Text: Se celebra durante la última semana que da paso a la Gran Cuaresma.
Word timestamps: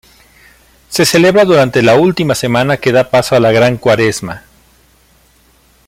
Se 0.89 1.05
celebra 1.05 1.45
durante 1.45 1.83
la 1.83 1.93
última 1.93 2.33
semana 2.33 2.77
que 2.77 2.91
da 2.91 3.11
paso 3.11 3.35
a 3.35 3.39
la 3.39 3.51
Gran 3.51 3.77
Cuaresma. 3.77 4.43